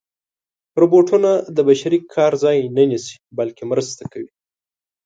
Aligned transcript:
روبوټونه 0.81 1.31
د 1.55 1.57
بشري 1.67 1.99
کار 2.13 2.33
ځای 2.43 2.57
نه 2.75 2.83
نیسي، 2.89 3.15
بلکې 3.37 3.63
مرسته 3.71 4.03
کوي. 4.11 4.31